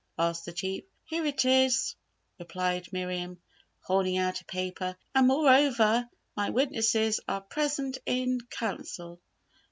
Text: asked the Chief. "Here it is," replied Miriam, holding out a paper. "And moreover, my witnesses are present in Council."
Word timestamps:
asked 0.17 0.45
the 0.45 0.51
Chief. 0.51 0.83
"Here 1.05 1.23
it 1.27 1.45
is," 1.45 1.93
replied 2.39 2.91
Miriam, 2.91 3.39
holding 3.81 4.17
out 4.17 4.41
a 4.41 4.45
paper. 4.45 4.97
"And 5.13 5.27
moreover, 5.27 6.09
my 6.35 6.49
witnesses 6.49 7.19
are 7.27 7.41
present 7.41 7.99
in 8.07 8.41
Council." 8.49 9.21